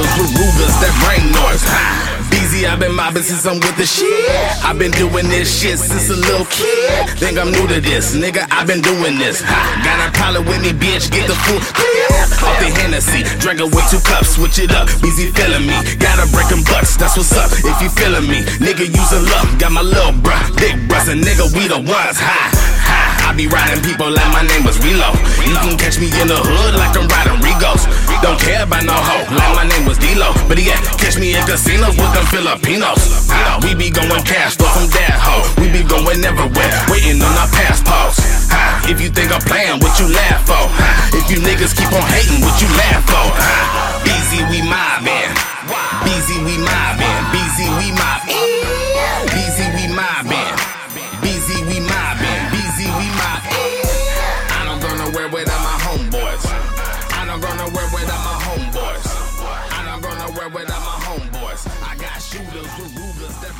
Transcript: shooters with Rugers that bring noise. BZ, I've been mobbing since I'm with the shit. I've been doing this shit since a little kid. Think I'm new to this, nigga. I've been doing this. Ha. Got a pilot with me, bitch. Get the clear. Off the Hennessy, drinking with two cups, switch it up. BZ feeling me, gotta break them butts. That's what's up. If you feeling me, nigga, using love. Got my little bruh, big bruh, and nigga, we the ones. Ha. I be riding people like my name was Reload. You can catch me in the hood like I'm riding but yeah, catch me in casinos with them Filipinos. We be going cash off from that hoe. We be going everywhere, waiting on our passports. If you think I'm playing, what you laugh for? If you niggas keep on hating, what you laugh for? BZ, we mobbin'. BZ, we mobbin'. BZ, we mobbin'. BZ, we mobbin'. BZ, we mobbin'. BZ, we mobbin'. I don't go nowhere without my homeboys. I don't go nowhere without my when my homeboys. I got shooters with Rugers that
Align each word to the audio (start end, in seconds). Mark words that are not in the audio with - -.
shooters 0.00 0.32
with 0.32 0.32
Rugers 0.38 0.74
that 0.80 0.92
bring 1.04 1.24
noise. 1.32 1.64
BZ, 2.30 2.64
I've 2.68 2.78
been 2.78 2.94
mobbing 2.94 3.22
since 3.22 3.44
I'm 3.44 3.58
with 3.60 3.76
the 3.76 3.84
shit. 3.84 4.06
I've 4.64 4.78
been 4.78 4.92
doing 4.92 5.28
this 5.28 5.50
shit 5.50 5.78
since 5.78 6.08
a 6.10 6.16
little 6.16 6.46
kid. 6.46 7.10
Think 7.18 7.38
I'm 7.38 7.50
new 7.50 7.66
to 7.66 7.80
this, 7.80 8.14
nigga. 8.14 8.46
I've 8.50 8.66
been 8.66 8.80
doing 8.80 9.18
this. 9.18 9.42
Ha. 9.42 9.60
Got 9.84 9.98
a 10.00 10.08
pilot 10.16 10.46
with 10.46 10.62
me, 10.62 10.72
bitch. 10.72 11.10
Get 11.10 11.26
the 11.26 11.36
clear. 11.44 11.60
Off 12.40 12.56
the 12.62 12.70
Hennessy, 12.80 13.26
drinking 13.40 13.70
with 13.74 13.84
two 13.90 14.00
cups, 14.06 14.36
switch 14.36 14.58
it 14.58 14.72
up. 14.72 14.88
BZ 15.02 15.34
feeling 15.34 15.66
me, 15.66 15.76
gotta 15.98 16.24
break 16.30 16.48
them 16.48 16.62
butts. 16.64 16.96
That's 16.96 17.16
what's 17.16 17.34
up. 17.36 17.50
If 17.52 17.76
you 17.82 17.90
feeling 17.90 18.26
me, 18.30 18.46
nigga, 18.62 18.86
using 18.86 19.24
love. 19.28 19.58
Got 19.58 19.72
my 19.72 19.82
little 19.82 20.14
bruh, 20.22 20.40
big 20.56 20.76
bruh, 20.88 21.10
and 21.10 21.20
nigga, 21.20 21.50
we 21.52 21.68
the 21.68 21.76
ones. 21.76 22.16
Ha. 22.16 22.70
I 23.30 23.34
be 23.38 23.46
riding 23.46 23.78
people 23.86 24.10
like 24.10 24.26
my 24.34 24.42
name 24.42 24.66
was 24.66 24.74
Reload. 24.82 25.14
You 25.46 25.54
can 25.62 25.78
catch 25.78 26.02
me 26.02 26.10
in 26.18 26.26
the 26.26 26.34
hood 26.34 26.74
like 26.74 26.98
I'm 26.98 27.06
riding 27.06 27.38
but 30.50 30.58
yeah, 30.66 30.82
catch 30.98 31.14
me 31.14 31.30
in 31.30 31.46
casinos 31.46 31.94
with 31.94 32.10
them 32.10 32.26
Filipinos. 32.26 32.98
We 33.62 33.78
be 33.78 33.86
going 33.86 34.10
cash 34.26 34.58
off 34.58 34.74
from 34.74 34.90
that 34.98 35.14
hoe. 35.14 35.46
We 35.62 35.70
be 35.70 35.86
going 35.86 36.18
everywhere, 36.26 36.74
waiting 36.90 37.22
on 37.22 37.30
our 37.38 37.46
passports. 37.54 38.18
If 38.90 38.98
you 38.98 39.14
think 39.14 39.30
I'm 39.30 39.38
playing, 39.46 39.78
what 39.78 39.94
you 40.02 40.10
laugh 40.10 40.42
for? 40.42 40.58
If 41.14 41.30
you 41.30 41.38
niggas 41.38 41.70
keep 41.78 41.86
on 41.94 42.02
hating, 42.02 42.42
what 42.42 42.58
you 42.58 42.66
laugh 42.74 43.06
for? 43.06 43.30
BZ, 44.02 44.50
we 44.50 44.58
mobbin'. 44.66 45.30
BZ, 46.02 46.42
we 46.42 46.58
mobbin'. 46.58 47.22
BZ, 47.30 47.70
we 47.78 47.94
mobbin'. 47.94 48.34
BZ, 49.30 49.58
we 49.78 49.86
mobbin'. 49.86 50.54
BZ, 51.22 51.62
we 51.70 51.78
mobbin'. 51.78 52.42
BZ, 52.50 52.78
we 52.98 53.06
mobbin'. 53.14 53.86
I 54.50 54.66
don't 54.66 54.82
go 54.82 54.90
nowhere 54.98 55.30
without 55.30 55.62
my 55.62 55.78
homeboys. 55.86 56.42
I 57.14 57.22
don't 57.22 57.38
go 57.38 57.54
nowhere 57.54 57.86
without 57.94 58.18
my 58.26 58.39
when 60.52 60.66
my 60.66 60.98
homeboys. 61.06 61.62
I 61.82 61.94
got 61.96 62.18
shooters 62.20 62.70
with 62.78 62.96
Rugers 62.96 63.36
that 63.40 63.54